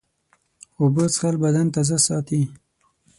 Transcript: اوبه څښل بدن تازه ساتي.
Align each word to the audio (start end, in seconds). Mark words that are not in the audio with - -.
اوبه 0.79 1.03
څښل 1.13 1.35
بدن 1.43 1.67
تازه 1.75 1.97
ساتي. 2.07 2.41